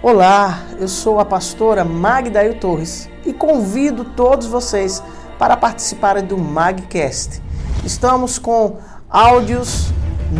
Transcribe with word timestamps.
Olá, 0.00 0.60
eu 0.78 0.86
sou 0.86 1.18
a 1.18 1.24
pastora 1.24 1.84
Magdail 1.84 2.60
Torres 2.60 3.10
e 3.26 3.32
convido 3.32 4.04
todos 4.04 4.46
vocês 4.46 5.02
para 5.36 5.56
participarem 5.56 6.24
do 6.24 6.38
Magcast. 6.38 7.42
Estamos 7.84 8.38
com 8.38 8.76
áudios 9.10 9.92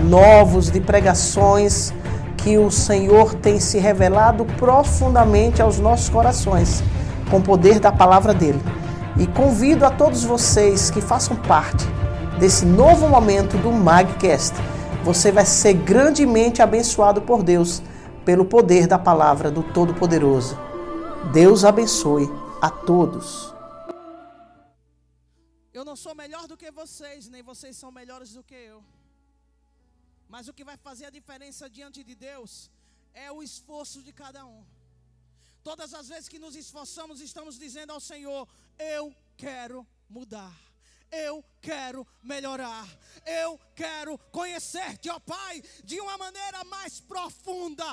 novos 0.08 0.70
de 0.70 0.80
pregações 0.80 1.92
que 2.36 2.56
o 2.56 2.70
Senhor 2.70 3.34
tem 3.34 3.58
se 3.58 3.78
revelado 3.78 4.44
profundamente 4.44 5.60
aos 5.60 5.80
nossos 5.80 6.08
corações, 6.08 6.80
com 7.28 7.38
o 7.38 7.42
poder 7.42 7.80
da 7.80 7.90
palavra 7.90 8.32
dele. 8.32 8.62
E 9.16 9.26
convido 9.26 9.84
a 9.84 9.90
todos 9.90 10.22
vocês 10.22 10.88
que 10.88 11.00
façam 11.00 11.34
parte 11.34 11.84
desse 12.38 12.64
novo 12.64 13.08
momento 13.08 13.56
do 13.56 13.72
Magcast. 13.72 14.54
Você 15.02 15.32
vai 15.32 15.44
ser 15.44 15.72
grandemente 15.72 16.62
abençoado 16.62 17.20
por 17.20 17.42
Deus 17.42 17.82
pelo 18.28 18.44
poder 18.44 18.86
da 18.86 18.98
palavra 18.98 19.50
do 19.50 19.62
Todo-Poderoso. 19.72 20.54
Deus 21.32 21.64
abençoe 21.64 22.26
a 22.60 22.68
todos. 22.68 23.26
Eu 25.72 25.82
não 25.82 25.96
sou 25.96 26.14
melhor 26.14 26.44
do 26.46 26.54
que 26.54 26.70
vocês, 26.70 27.26
nem 27.34 27.42
vocês 27.42 27.74
são 27.74 27.90
melhores 27.90 28.34
do 28.34 28.42
que 28.44 28.54
eu. 28.54 28.84
Mas 30.28 30.46
o 30.46 30.52
que 30.52 30.62
vai 30.70 30.76
fazer 30.76 31.06
a 31.06 31.10
diferença 31.18 31.70
diante 31.70 32.04
de 32.04 32.14
Deus 32.14 32.70
é 33.14 33.32
o 33.32 33.42
esforço 33.42 34.02
de 34.02 34.12
cada 34.12 34.44
um. 34.44 34.62
Todas 35.64 35.94
as 35.94 36.06
vezes 36.12 36.28
que 36.28 36.38
nos 36.38 36.54
esforçamos, 36.54 37.22
estamos 37.22 37.58
dizendo 37.58 37.94
ao 37.94 38.00
Senhor: 38.10 38.46
Eu 38.78 39.04
quero 39.38 39.86
mudar. 40.06 40.54
Eu 41.10 41.44
quero 41.60 42.06
melhorar. 42.22 42.86
Eu 43.24 43.58
quero 43.74 44.18
conhecer-te, 44.30 45.08
ó 45.10 45.18
Pai, 45.18 45.62
de 45.84 46.00
uma 46.00 46.16
maneira 46.18 46.64
mais 46.64 47.00
profunda. 47.00 47.84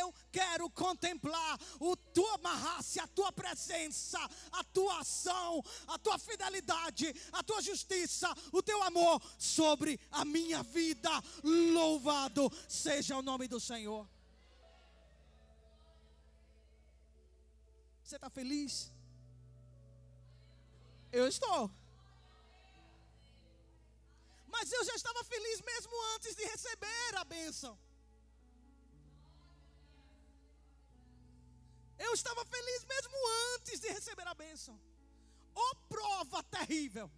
Eu 0.00 0.12
quero 0.32 0.68
contemplar 0.70 1.58
o 1.80 1.96
tua 1.96 2.38
marrácia, 2.38 3.02
a 3.02 3.08
tua 3.08 3.32
presença, 3.32 4.18
a 4.52 4.64
tua 4.64 5.00
ação, 5.00 5.62
a 5.88 5.98
tua 5.98 6.18
fidelidade, 6.18 7.14
a 7.32 7.42
tua 7.42 7.62
justiça, 7.62 8.32
o 8.52 8.62
teu 8.62 8.82
amor 8.82 9.22
sobre 9.38 9.98
a 10.10 10.24
minha 10.24 10.62
vida. 10.62 11.10
Louvado 11.42 12.50
seja 12.68 13.16
o 13.16 13.22
nome 13.22 13.48
do 13.48 13.60
Senhor. 13.60 14.08
Você 18.02 18.16
está 18.16 18.30
feliz? 18.30 18.92
Eu 21.10 21.26
estou. 21.26 21.70
Mas 24.56 24.72
eu 24.72 24.82
já 24.88 24.94
estava 24.94 25.22
feliz 25.32 25.60
mesmo 25.60 25.94
antes 26.14 26.34
de 26.34 26.44
receber 26.52 27.10
a 27.22 27.24
bênção. 27.24 27.78
Eu 31.98 32.12
estava 32.18 32.42
feliz 32.54 32.84
mesmo 32.92 33.16
antes 33.54 33.80
de 33.80 33.88
receber 33.88 34.26
a 34.26 34.34
bênção. 34.34 34.74
Oh, 35.54 35.74
prova 35.94 36.42
terrível. 36.44 37.10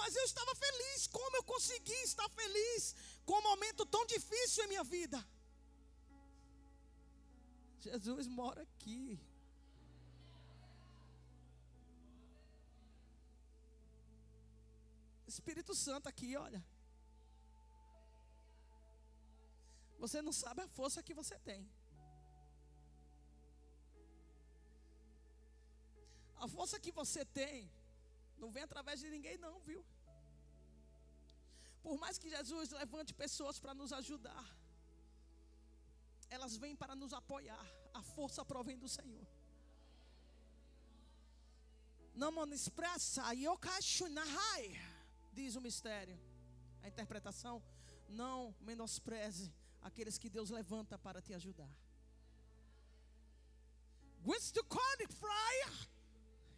Mas 0.00 0.14
eu 0.14 0.24
estava 0.24 0.54
feliz. 0.54 1.06
Como 1.08 1.36
eu 1.36 1.44
consegui 1.44 2.00
estar 2.10 2.28
feliz 2.30 2.94
com 3.26 3.38
um 3.38 3.48
momento 3.50 3.84
tão 3.86 4.04
difícil 4.06 4.64
em 4.64 4.68
minha 4.68 4.84
vida? 4.84 5.18
Jesus 7.80 8.26
mora 8.28 8.62
aqui. 8.62 9.20
Espírito 15.32 15.74
Santo 15.86 16.06
aqui, 16.12 16.28
olha. 16.46 16.60
Você 20.02 20.18
não 20.26 20.34
sabe 20.42 20.60
a 20.62 20.68
força 20.78 21.04
que 21.06 21.14
você 21.20 21.36
tem. 21.50 21.62
A 26.44 26.48
força 26.56 26.76
que 26.84 26.92
você 27.00 27.22
tem 27.40 27.56
não 28.42 28.50
vem 28.54 28.64
através 28.68 28.98
de 29.02 29.08
ninguém, 29.14 29.36
não, 29.46 29.56
viu? 29.70 29.82
Por 31.86 31.96
mais 32.02 32.16
que 32.22 32.30
Jesus 32.36 32.70
levante 32.82 33.12
pessoas 33.24 33.58
para 33.62 33.74
nos 33.80 33.92
ajudar, 34.00 34.46
elas 36.36 36.56
vêm 36.62 36.74
para 36.82 36.94
nos 37.02 37.12
apoiar. 37.20 37.66
A 38.00 38.02
força 38.14 38.42
provém 38.52 38.78
do 38.84 38.88
Senhor. 38.88 39.26
Não 42.22 42.30
expressa, 42.60 43.22
eu 43.34 43.56
cacho 43.68 44.08
na 44.18 44.24
raia 44.38 44.89
diz 45.32 45.56
o 45.56 45.60
mistério, 45.60 46.18
a 46.82 46.88
interpretação, 46.88 47.62
não 48.08 48.54
menospreze 48.60 49.52
aqueles 49.82 50.18
que 50.18 50.28
Deus 50.28 50.50
levanta 50.50 50.98
para 50.98 51.22
te 51.22 51.32
ajudar. 51.34 51.70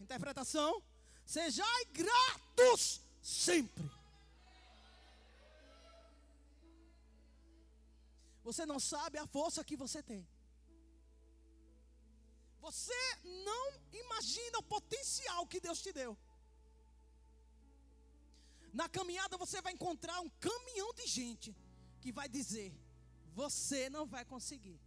Interpretação: 0.00 0.83
sejai 1.25 1.84
gratos 1.87 3.00
sempre. 3.22 3.88
Você 8.43 8.66
não 8.66 8.81
sabe 8.81 9.19
a 9.19 9.27
força 9.27 9.65
que 9.65 9.77
você 9.77 10.03
tem. 10.03 10.27
Você 12.60 13.16
não 13.47 13.72
imagina 13.93 14.59
o 14.59 14.62
potencial 14.62 15.47
que 15.47 15.60
Deus 15.60 15.81
te 15.81 15.93
deu. 15.93 16.19
Na 18.72 18.88
caminhada 18.88 19.37
você 19.37 19.60
vai 19.60 19.72
encontrar 19.72 20.21
um 20.21 20.31
caminhão 20.41 20.93
de 20.94 21.06
gente 21.06 21.55
que 22.00 22.10
vai 22.10 22.28
dizer: 22.28 22.72
você 23.34 23.91
não 23.91 24.06
vai 24.06 24.25
conseguir. 24.25 24.81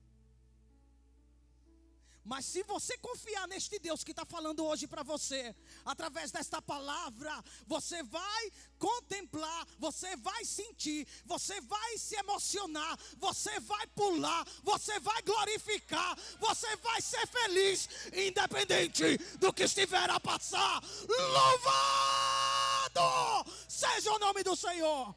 Mas 2.25 2.43
se 2.45 2.63
você 2.63 2.97
confiar 2.97 3.47
neste 3.47 3.77
Deus 3.77 4.03
que 4.03 4.09
está 4.09 4.25
falando 4.25 4.65
hoje 4.65 4.87
para 4.87 5.03
você, 5.03 5.55
através 5.85 6.31
desta 6.31 6.59
palavra, 6.59 7.31
você 7.67 8.01
vai 8.01 8.51
contemplar, 8.79 9.67
você 9.77 10.15
vai 10.15 10.43
sentir, 10.43 11.07
você 11.23 11.61
vai 11.61 11.99
se 11.99 12.15
emocionar, 12.15 12.97
você 13.17 13.59
vai 13.59 13.85
pular, 13.87 14.43
você 14.63 14.99
vai 14.99 15.21
glorificar, 15.21 16.17
você 16.39 16.75
vai 16.77 16.99
ser 16.99 17.27
feliz, 17.27 17.87
independente 18.11 19.19
do 19.37 19.53
que 19.53 19.63
estiver 19.63 20.09
a 20.09 20.19
passar. 20.19 20.81
Seja 23.67 24.11
o 24.11 24.19
nome 24.19 24.43
do 24.43 24.55
Senhor. 24.55 25.15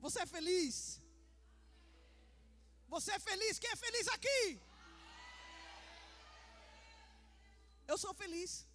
Você 0.00 0.20
é 0.22 0.26
feliz? 0.26 1.02
Você 2.88 3.12
é 3.12 3.18
feliz? 3.18 3.58
Quem 3.58 3.70
é 3.70 3.76
feliz 3.76 4.08
aqui? 4.08 4.60
Eu 7.86 7.98
sou 7.98 8.14
feliz. 8.14 8.66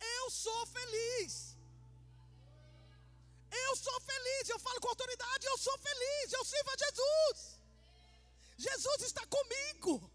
Eu 0.00 0.30
sou 0.30 0.66
feliz. 0.66 1.56
Eu 3.50 3.76
sou 3.76 4.00
feliz. 4.00 4.48
Eu 4.48 4.58
falo 4.58 4.80
com 4.80 4.88
autoridade. 4.88 5.46
Eu 5.46 5.58
sou 5.58 5.76
feliz. 5.78 6.32
Eu 6.32 6.44
sirvo 6.44 6.70
a 6.70 6.76
Jesus. 6.84 7.57
Jesus 8.58 9.02
está 9.02 9.24
comigo. 9.26 10.10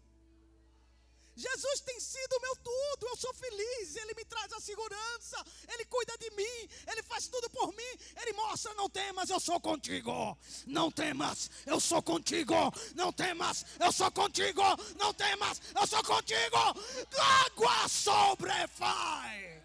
Jesus 1.36 1.80
tem 1.80 1.98
sido 1.98 2.32
o 2.36 2.40
meu 2.40 2.54
tudo, 2.56 3.08
eu 3.08 3.16
sou 3.16 3.34
feliz, 3.34 3.96
Ele 3.96 4.14
me 4.14 4.24
traz 4.24 4.52
a 4.52 4.60
segurança, 4.60 5.44
Ele 5.68 5.84
cuida 5.86 6.16
de 6.16 6.30
mim, 6.30 6.68
Ele 6.86 7.02
faz 7.02 7.26
tudo 7.26 7.50
por 7.50 7.74
mim, 7.74 7.98
Ele 8.20 8.32
mostra: 8.34 8.72
não 8.74 8.88
temas, 8.88 9.30
eu 9.30 9.40
sou 9.40 9.60
contigo, 9.60 10.38
não 10.66 10.92
temas, 10.92 11.50
eu 11.66 11.80
sou 11.80 12.00
contigo, 12.00 12.54
não 12.94 13.12
temas, 13.12 13.64
eu 13.80 13.90
sou 13.90 14.12
contigo, 14.12 14.62
não 14.96 15.12
temas, 15.12 15.60
eu 15.74 15.86
sou 15.86 16.04
contigo, 16.04 16.56
água 17.18 17.88
sobrefai. 17.88 19.60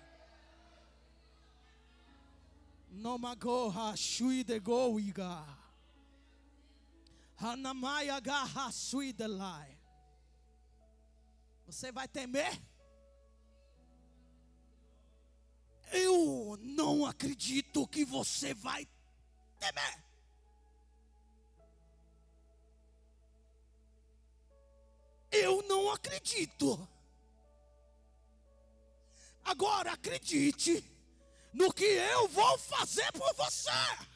Nomagoha 2.89 3.95
shui 3.95 4.43
de 4.43 4.59
goiga. 4.59 5.58
Você 11.65 11.89
vai 11.89 12.05
temer? 12.05 12.51
Eu 15.91 16.57
não 16.59 17.05
acredito 17.05 17.87
que 17.87 18.03
você 18.03 18.53
vai 18.53 18.85
temer. 19.57 20.03
Eu 25.31 25.63
não 25.63 25.91
acredito. 25.91 26.87
Agora 29.45 29.93
acredite 29.93 30.83
no 31.53 31.73
que 31.73 31.85
eu 31.85 32.27
vou 32.27 32.57
fazer 32.57 33.09
por 33.13 33.33
você. 33.35 34.08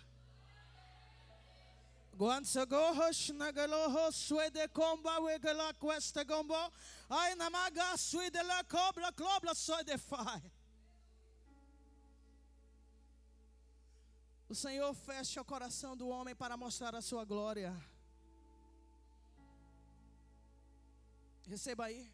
Guansagohoshnagaloho 2.24 4.12
suede 4.14 4.68
comba 4.70 5.20
wegala 5.20 5.74
questa 5.74 6.24
gombo. 6.24 6.72
Ai 7.10 7.36
namaga 7.36 7.98
suede 7.98 8.42
la 8.44 8.64
cobra 8.64 9.12
cobra 9.12 9.54
suede 9.54 9.98
fai. 9.98 10.42
O 14.48 14.56
Senhor 14.56 14.94
fecha 14.94 15.42
o 15.42 15.46
coração 15.46 15.98
do 15.98 16.08
homem 16.08 16.34
para 16.36 16.56
mostrar 16.56 16.96
a 16.96 17.02
sua 17.02 17.26
glória. 17.26 17.76
Receba 21.46 21.86
aí. 21.86 22.10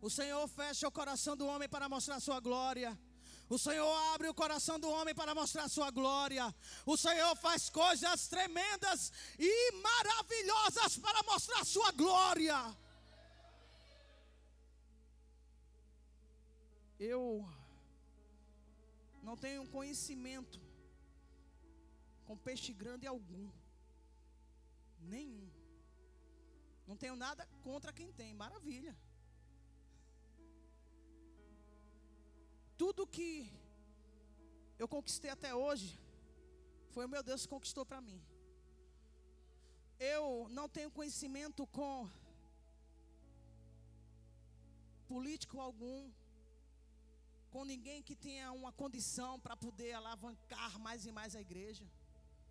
O 0.00 0.10
Senhor 0.10 0.48
fecha 0.48 0.88
o 0.88 0.90
coração 0.90 1.36
do 1.36 1.46
homem 1.46 1.68
para 1.68 1.88
mostrar 1.88 2.16
a 2.16 2.20
sua 2.20 2.40
glória. 2.40 2.98
O 3.48 3.58
Senhor 3.58 3.94
abre 4.14 4.28
o 4.28 4.34
coração 4.34 4.80
do 4.80 4.88
homem 4.88 5.14
para 5.14 5.34
mostrar 5.34 5.68
sua 5.68 5.90
glória. 5.90 6.54
O 6.86 6.96
Senhor 6.96 7.36
faz 7.36 7.68
coisas 7.68 8.26
tremendas 8.28 9.12
e 9.38 9.72
maravilhosas 9.72 10.96
para 10.98 11.22
mostrar 11.24 11.60
a 11.60 11.64
sua 11.64 11.90
glória. 11.92 12.56
Eu 16.98 17.46
não 19.22 19.36
tenho 19.36 19.68
conhecimento 19.68 20.60
com 22.24 22.36
peixe 22.36 22.72
grande 22.72 23.06
algum. 23.06 23.50
Nenhum. 25.00 25.50
Não 26.86 26.96
tenho 26.96 27.16
nada 27.16 27.46
contra 27.62 27.92
quem 27.92 28.10
tem, 28.12 28.32
maravilha. 28.32 28.96
Tudo 32.76 33.06
que 33.06 33.50
eu 34.78 34.88
conquistei 34.88 35.30
até 35.30 35.54
hoje 35.54 35.88
foi 36.94 37.04
o 37.04 37.08
meu 37.08 37.22
Deus 37.22 37.42
que 37.42 37.54
conquistou 37.54 37.84
para 37.86 38.00
mim. 38.00 38.20
Eu 39.98 40.48
não 40.50 40.68
tenho 40.68 40.90
conhecimento 40.90 41.66
com 41.78 42.08
político 45.06 45.60
algum, 45.60 46.10
com 47.50 47.64
ninguém 47.64 48.02
que 48.02 48.16
tenha 48.16 48.50
uma 48.52 48.72
condição 48.72 49.32
para 49.38 49.56
poder 49.56 49.92
alavancar 49.92 50.78
mais 50.86 51.06
e 51.06 51.12
mais 51.12 51.36
a 51.36 51.40
igreja. 51.40 51.86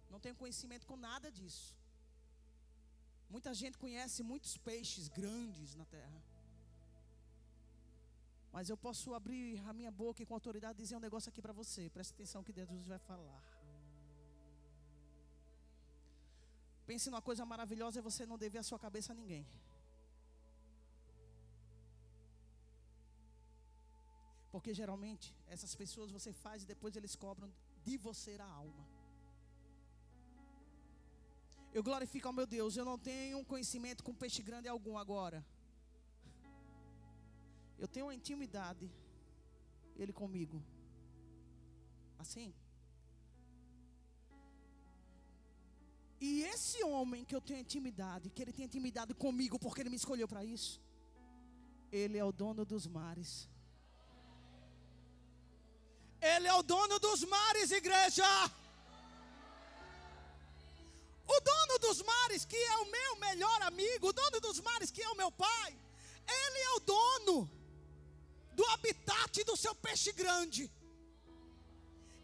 Não 0.09 0.19
tenho 0.19 0.35
conhecimento 0.35 0.87
com 0.87 0.95
nada 0.95 1.29
disso. 1.31 1.75
Muita 3.29 3.53
gente 3.53 3.77
conhece 3.77 4.23
muitos 4.23 4.57
peixes 4.57 5.07
grandes 5.09 5.75
na 5.75 5.85
terra. 5.85 6.32
Mas 8.55 8.69
eu 8.69 8.77
posso 8.77 9.15
abrir 9.19 9.59
a 9.67 9.73
minha 9.73 9.91
boca 9.91 10.21
e 10.21 10.25
com 10.27 10.35
autoridade 10.35 10.77
dizer 10.77 10.95
um 10.95 11.05
negócio 11.07 11.29
aqui 11.29 11.41
para 11.41 11.55
você. 11.61 11.89
Preste 11.89 12.13
atenção 12.13 12.43
que 12.43 12.53
Deus 12.53 12.69
vai 12.93 12.99
falar. 12.99 13.43
Pense 16.85 17.09
numa 17.09 17.21
coisa 17.29 17.43
maravilhosa 17.53 17.97
e 17.99 18.07
você 18.09 18.25
não 18.27 18.37
dever 18.37 18.59
a 18.59 18.63
sua 18.69 18.77
cabeça 18.77 19.11
a 19.11 19.15
ninguém. 19.15 19.43
Porque 24.51 24.71
geralmente 24.71 25.35
essas 25.47 25.73
pessoas 25.73 26.11
você 26.11 26.31
faz 26.31 26.61
e 26.61 26.67
depois 26.67 26.95
eles 26.95 27.15
cobram 27.15 27.51
de 27.83 27.97
você 27.97 28.35
a 28.39 28.45
alma. 28.45 28.85
Eu 31.73 31.81
glorifico 31.81 32.27
ao 32.27 32.33
meu 32.39 32.45
Deus, 32.45 32.77
eu 32.77 32.85
não 32.85 32.99
tenho 32.99 33.43
conhecimento 33.43 34.03
com 34.03 34.13
peixe 34.13 34.43
grande 34.43 34.67
algum 34.67 34.95
agora. 34.95 35.43
Eu 37.83 37.87
tenho 37.93 38.05
uma 38.05 38.15
intimidade, 38.19 38.85
Ele 40.01 40.13
comigo. 40.19 40.57
Assim. 42.23 42.49
E 46.27 46.29
esse 46.51 46.81
homem 46.91 47.25
que 47.25 47.35
eu 47.37 47.41
tenho 47.47 47.59
intimidade, 47.59 48.29
que 48.29 48.41
ele 48.41 48.53
tem 48.57 48.63
intimidade 48.63 49.13
comigo 49.13 49.59
porque 49.63 49.81
ele 49.81 49.89
me 49.93 49.97
escolheu 50.01 50.27
para 50.33 50.43
isso, 50.45 50.73
ele 52.01 52.17
é 52.17 52.23
o 52.23 52.31
dono 52.31 52.63
dos 52.73 52.85
mares. 52.87 53.31
Ele 56.33 56.47
é 56.47 56.53
o 56.53 56.63
dono 56.63 56.99
dos 57.07 57.25
mares, 57.25 57.71
igreja. 57.71 58.29
O 61.35 61.37
dono 61.51 61.75
dos 61.87 61.99
mares, 62.11 62.45
que 62.45 62.61
é 62.75 62.77
o 62.77 62.87
meu 62.95 63.11
melhor 63.25 63.59
amigo, 63.63 64.07
o 64.07 64.13
dono 64.21 64.39
dos 64.47 64.61
mares, 64.69 64.89
que 64.89 65.03
é 65.07 65.09
o 65.09 65.19
meu 65.23 65.29
pai, 65.45 65.71
ele 66.43 66.59
é 66.69 66.71
o 66.77 66.79
dono 66.93 67.37
do 68.55 68.65
habitat 68.71 69.43
do 69.43 69.55
seu 69.57 69.75
peixe 69.75 70.11
grande. 70.11 70.71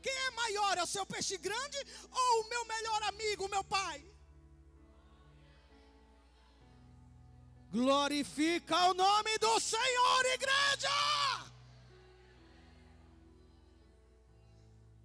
Quem 0.01 0.13
é 0.13 0.31
maior? 0.31 0.77
É 0.77 0.83
o 0.83 0.87
seu 0.87 1.05
peixe 1.05 1.37
grande 1.37 1.77
ou 2.11 2.41
o 2.41 2.49
meu 2.49 2.65
melhor 2.65 3.03
amigo, 3.03 3.47
meu 3.49 3.63
pai? 3.63 4.03
Glorifica 7.71 8.89
o 8.89 8.93
nome 8.93 9.37
do 9.37 9.59
Senhor, 9.59 10.25
igreja! 10.33 10.89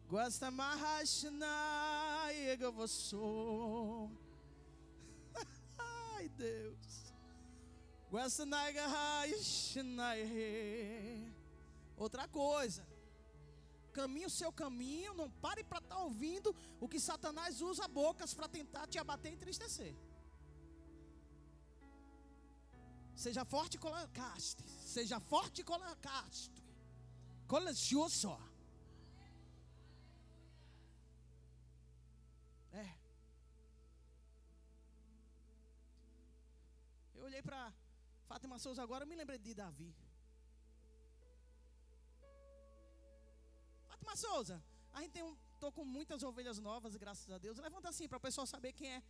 Gosta 0.09 0.51
vou 2.73 2.87
Ai, 5.79 6.29
Deus. 6.29 7.04
Outra 11.97 12.29
coisa. 12.29 12.87
Caminhe 13.93 14.27
o 14.27 14.31
seu 14.31 14.53
caminho, 14.53 15.15
não 15.15 15.29
pare 15.29 15.65
para 15.65 15.79
estar 15.79 15.97
tá 15.97 16.03
ouvindo 16.03 16.55
o 16.81 16.89
que 16.89 17.01
Satanás 17.01 17.61
usa 17.61 17.89
bocas 17.89 18.33
para 18.33 18.49
tentar 18.49 18.87
te 18.87 19.01
abater 19.01 19.33
e 19.33 19.35
entristecer. 19.35 19.93
Seja 23.17 23.45
forte 23.45 23.75
e 23.75 23.79
colocaste. 23.79 24.63
Seja 24.95 25.19
forte 25.19 25.63
e 25.63 25.65
colocaste. 25.65 26.63
só. 28.09 28.41
É. 32.73 32.89
Eu 37.17 37.25
olhei 37.25 37.43
para 37.43 37.73
Fátima 38.31 38.59
Souza 38.59 38.83
agora, 38.83 39.05
eu 39.05 39.09
me 39.09 39.17
lembrei 39.17 39.39
de 39.39 39.55
Davi. 39.55 39.95
Fátima 43.89 44.17
Souza, 44.17 44.63
a 44.93 45.01
gente 45.03 45.13
tem 45.13 45.23
um, 45.23 45.37
tô 45.61 45.71
com 45.73 45.85
muitas 45.85 46.23
ovelhas 46.23 46.59
novas, 46.59 46.97
graças 46.97 47.31
a 47.31 47.39
Deus. 47.39 47.59
Levanta 47.59 47.89
assim 47.89 48.09
para 48.09 48.19
o 48.19 48.27
pessoal 48.27 48.47
saber 48.47 48.73
quem 48.73 48.93
é 48.97 49.03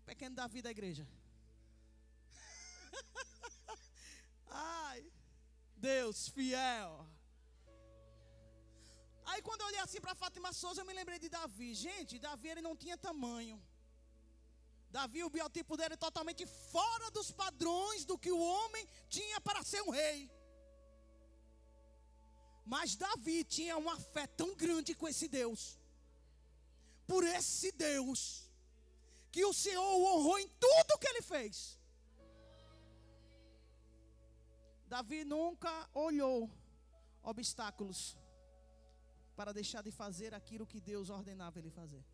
o 0.00 0.04
pequeno 0.04 0.36
Davi 0.36 0.60
da 0.62 0.70
igreja. 0.70 1.06
Ai, 4.48 5.00
Deus 5.76 6.28
fiel. 6.28 7.06
Aí 9.26 9.40
quando 9.42 9.62
eu 9.62 9.66
olhei 9.68 9.80
assim 9.80 10.00
para 10.00 10.14
Fátima 10.14 10.52
Souza, 10.52 10.80
eu 10.82 10.86
me 10.86 10.92
lembrei 10.92 11.18
de 11.18 11.28
Davi. 11.28 11.74
Gente, 11.74 12.18
Davi 12.18 12.48
ele 12.48 12.62
não 12.62 12.76
tinha 12.76 12.96
tamanho. 12.96 13.60
Davi, 14.96 15.20
o 15.24 15.30
biotipo 15.36 15.76
dele 15.78 15.94
é 15.94 16.04
totalmente 16.06 16.44
fora 16.46 17.10
dos 17.16 17.28
padrões 17.42 18.04
do 18.10 18.16
que 18.16 18.30
o 18.30 18.42
homem 18.50 18.86
tinha 19.08 19.40
para 19.40 19.60
ser 19.70 19.82
um 19.82 19.90
rei. 19.90 20.30
Mas 22.64 22.94
Davi 22.94 23.38
tinha 23.56 23.76
uma 23.76 23.96
fé 23.98 24.24
tão 24.40 24.54
grande 24.54 24.94
com 24.94 25.08
esse 25.12 25.26
Deus, 25.26 25.62
por 27.08 27.24
esse 27.24 27.72
Deus, 27.72 28.20
que 29.32 29.44
o 29.44 29.52
Senhor 29.64 29.82
o 29.96 30.04
honrou 30.12 30.38
em 30.38 30.48
tudo 30.66 31.00
que 31.00 31.08
ele 31.08 31.22
fez. 31.22 31.56
Davi 34.86 35.24
nunca 35.24 35.72
olhou 35.92 36.48
obstáculos 37.20 38.16
para 39.34 39.52
deixar 39.52 39.82
de 39.82 39.90
fazer 39.90 40.32
aquilo 40.40 40.70
que 40.72 40.80
Deus 40.92 41.10
ordenava 41.10 41.58
ele 41.58 41.72
fazer. 41.80 42.04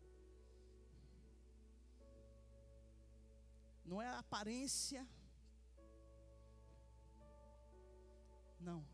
Não 3.85 4.01
é 4.01 4.09
aparência. 4.09 5.07
Não. 8.59 8.85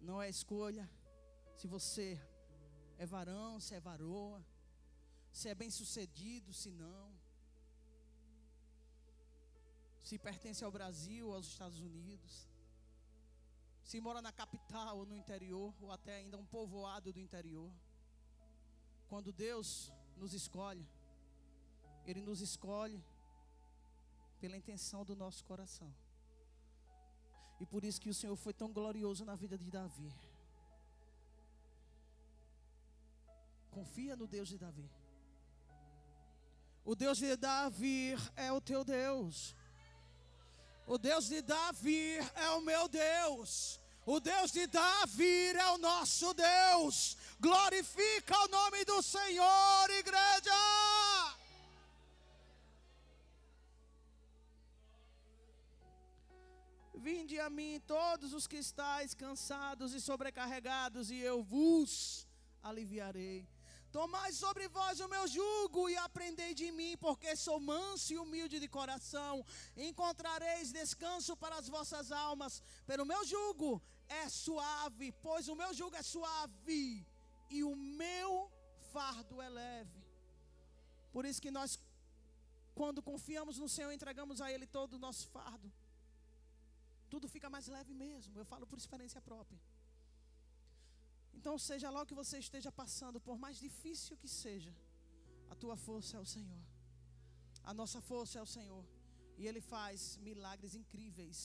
Não 0.00 0.20
é 0.22 0.28
escolha. 0.28 0.88
Se 1.56 1.66
você 1.66 2.20
é 2.98 3.06
varão, 3.06 3.60
se 3.60 3.74
é 3.74 3.80
varoa. 3.80 4.44
Se 5.32 5.48
é 5.48 5.54
bem 5.54 5.70
sucedido, 5.70 6.52
se 6.52 6.70
não. 6.70 7.12
Se 10.02 10.18
pertence 10.18 10.64
ao 10.64 10.70
Brasil, 10.70 11.32
aos 11.32 11.46
Estados 11.46 11.80
Unidos. 11.80 12.48
Se 13.82 14.00
mora 14.00 14.20
na 14.22 14.32
capital 14.32 14.98
ou 14.98 15.06
no 15.06 15.16
interior, 15.16 15.74
ou 15.80 15.90
até 15.90 16.16
ainda 16.16 16.38
um 16.38 16.46
povoado 16.46 17.12
do 17.12 17.20
interior. 17.20 17.72
Quando 19.08 19.32
Deus 19.32 19.92
nos 20.16 20.32
escolhe, 20.32 20.86
ele 22.06 22.20
nos 22.20 22.40
escolhe 22.40 23.02
pela 24.40 24.56
intenção 24.56 25.04
do 25.04 25.14
nosso 25.14 25.44
coração. 25.44 25.92
E 27.60 27.66
por 27.66 27.84
isso 27.84 28.00
que 28.00 28.10
o 28.10 28.14
Senhor 28.14 28.36
foi 28.36 28.52
tão 28.52 28.72
glorioso 28.72 29.24
na 29.24 29.36
vida 29.36 29.56
de 29.56 29.70
Davi. 29.70 30.12
Confia 33.70 34.16
no 34.16 34.26
Deus 34.26 34.48
de 34.48 34.58
Davi. 34.58 34.90
O 36.84 36.94
Deus 36.94 37.18
de 37.18 37.36
Davi 37.36 38.14
é 38.34 38.50
o 38.52 38.60
teu 38.60 38.84
Deus. 38.84 39.54
O 40.86 40.98
Deus 40.98 41.28
de 41.28 41.40
Davi 41.40 42.16
é 42.34 42.50
o 42.50 42.60
meu 42.60 42.88
Deus. 42.88 43.80
O 44.04 44.18
Deus 44.18 44.50
de 44.50 44.66
Davi 44.66 45.56
é 45.56 45.70
o 45.70 45.78
nosso 45.78 46.34
Deus. 46.34 47.16
Glorifica 47.38 48.36
o 48.44 48.48
nome 48.48 48.84
do 48.84 49.00
Senhor, 49.00 49.90
igreja. 49.90 50.81
Vinde 57.06 57.36
a 57.40 57.48
mim 57.50 57.80
todos 57.86 58.32
os 58.32 58.46
que 58.46 58.58
estáis 58.66 59.12
cansados 59.12 59.92
e 59.92 60.00
sobrecarregados, 60.00 61.10
e 61.10 61.18
eu 61.18 61.42
vos 61.42 62.26
aliviarei. 62.62 63.38
Tomai 63.96 64.30
sobre 64.32 64.68
vós 64.76 65.00
o 65.00 65.08
meu 65.14 65.24
jugo 65.26 65.80
e 65.88 65.96
aprendei 65.96 66.52
de 66.60 66.68
mim, 66.78 66.96
porque 67.06 67.34
sou 67.36 67.58
manso 67.58 68.12
e 68.12 68.18
humilde 68.18 68.60
de 68.60 68.68
coração. 68.68 69.44
Encontrareis 69.76 70.70
descanso 70.80 71.36
para 71.36 71.56
as 71.56 71.68
vossas 71.68 72.12
almas. 72.12 72.62
Pelo 72.86 73.04
meu 73.04 73.22
jugo 73.24 73.82
é 74.08 74.28
suave, 74.28 75.10
pois 75.26 75.48
o 75.48 75.56
meu 75.56 75.74
jugo 75.74 75.96
é 75.96 76.02
suave 76.02 77.06
e 77.50 77.64
o 77.64 77.74
meu 77.74 78.50
fardo 78.92 79.42
é 79.42 79.48
leve. 79.48 80.02
Por 81.12 81.24
isso 81.26 81.42
que 81.42 81.50
nós, 81.50 81.78
quando 82.74 83.02
confiamos 83.02 83.58
no 83.58 83.68
Senhor, 83.68 83.92
entregamos 83.92 84.40
a 84.40 84.50
Ele 84.52 84.66
todo 84.66 84.94
o 84.94 85.04
nosso 85.06 85.28
fardo. 85.28 85.70
Tudo 87.12 87.28
fica 87.34 87.48
mais 87.54 87.66
leve 87.76 87.92
mesmo. 88.04 88.34
Eu 88.40 88.46
falo 88.52 88.66
por 88.70 88.78
experiência 88.82 89.20
própria. 89.28 89.60
Então, 91.38 91.54
seja 91.68 91.88
lá 91.94 92.00
o 92.02 92.08
que 92.10 92.20
você 92.20 92.36
esteja 92.46 92.70
passando, 92.80 93.20
por 93.26 93.36
mais 93.44 93.56
difícil 93.66 94.16
que 94.22 94.28
seja, 94.42 94.72
a 95.52 95.54
tua 95.62 95.76
força 95.86 96.12
é 96.16 96.20
o 96.20 96.30
Senhor. 96.34 96.62
A 97.70 97.74
nossa 97.80 98.00
força 98.10 98.38
é 98.38 98.42
o 98.42 98.50
Senhor. 98.56 98.84
E 99.40 99.46
Ele 99.48 99.62
faz 99.72 100.16
milagres 100.28 100.74
incríveis. 100.80 101.38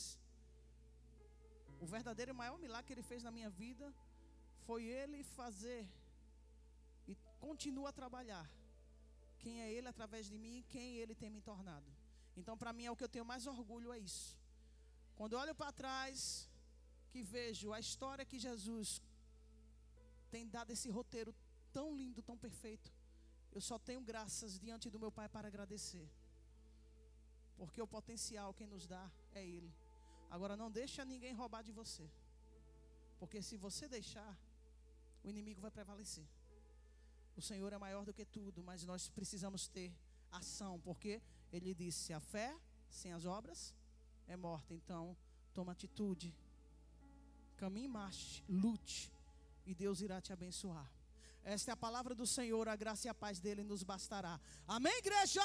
O 1.84 1.88
verdadeiro 1.96 2.32
e 2.34 2.40
maior 2.42 2.58
milagre 2.66 2.88
que 2.88 2.94
Ele 2.96 3.10
fez 3.12 3.22
na 3.28 3.36
minha 3.38 3.52
vida 3.64 3.88
foi 4.68 4.82
Ele 5.02 5.22
fazer 5.40 5.84
e 7.12 7.16
continua 7.48 7.90
a 7.90 7.98
trabalhar. 8.02 8.48
Quem 9.44 9.62
é 9.66 9.72
Ele 9.76 9.90
através 9.94 10.26
de 10.32 10.38
mim 10.44 10.58
e 10.60 10.68
quem 10.74 10.90
Ele 11.02 11.16
tem 11.24 11.30
me 11.38 11.42
tornado. 11.52 11.90
Então, 12.40 12.58
para 12.62 12.74
mim, 12.78 12.86
é 12.86 12.92
o 12.92 13.00
que 13.00 13.08
eu 13.08 13.16
tenho 13.16 13.32
mais 13.34 13.46
orgulho 13.56 13.92
é 13.92 14.00
isso. 14.12 14.30
Quando 15.18 15.34
olho 15.34 15.56
para 15.56 15.72
trás, 15.82 16.48
que 17.12 17.22
vejo 17.24 17.74
a 17.74 17.80
história 17.80 18.26
que 18.32 18.40
Jesus 18.48 19.02
tem 20.30 20.48
dado 20.48 20.72
esse 20.76 20.90
roteiro 20.98 21.34
tão 21.74 21.88
lindo, 22.00 22.22
tão 22.22 22.38
perfeito. 22.38 22.92
Eu 23.52 23.62
só 23.70 23.80
tenho 23.80 24.02
graças 24.02 24.60
diante 24.60 24.90
do 24.94 25.00
meu 25.04 25.12
Pai 25.12 25.28
para 25.28 25.48
agradecer. 25.48 26.08
Porque 27.58 27.82
o 27.82 27.88
potencial 27.88 28.54
quem 28.54 28.68
nos 28.68 28.86
dá 28.86 29.06
é 29.34 29.44
Ele. 29.44 29.74
Agora 30.30 30.56
não 30.56 30.70
deixa 30.70 31.04
ninguém 31.04 31.34
roubar 31.34 31.64
de 31.64 31.72
você. 31.72 32.08
Porque 33.20 33.42
se 33.42 33.58
você 33.58 33.88
deixar, 33.88 34.38
o 35.24 35.30
inimigo 35.30 35.60
vai 35.60 35.72
prevalecer. 35.72 36.28
O 37.36 37.42
Senhor 37.42 37.72
é 37.74 37.78
maior 37.78 38.06
do 38.06 38.14
que 38.14 38.26
tudo, 38.26 38.64
mas 38.64 38.84
nós 38.84 39.10
precisamos 39.10 39.68
ter 39.68 39.92
ação, 40.32 40.80
porque 40.82 41.22
ele 41.52 41.74
disse: 41.74 42.14
a 42.14 42.20
fé 42.20 42.56
sem 42.90 43.14
as 43.14 43.26
obras 43.26 43.74
é 44.28 44.36
morta. 44.36 44.74
Então, 44.74 45.16
toma 45.54 45.72
atitude. 45.72 46.36
Caminhe, 47.58 47.88
marche, 47.88 48.44
lute 48.48 49.12
e 49.66 49.74
Deus 49.74 50.02
irá 50.02 50.22
te 50.22 50.32
abençoar. 50.32 50.90
Esta 51.44 51.72
é 51.72 51.74
a 51.74 51.78
palavra 51.78 52.14
do 52.14 52.28
Senhor, 52.28 52.68
a 52.68 52.76
graça 52.76 53.08
e 53.08 53.10
a 53.10 53.14
paz 53.14 53.40
dele 53.40 53.64
nos 53.64 53.82
bastará. 53.82 54.40
Amém, 54.68 54.98
igreja? 54.98 55.42